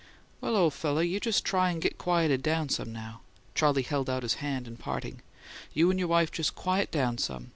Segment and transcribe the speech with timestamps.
[0.41, 3.21] "Well, ole feller, you just try and get quieted down some now."
[3.53, 5.21] Charley held out his hand in parting.
[5.75, 7.49] "You and your wife just quiet down some.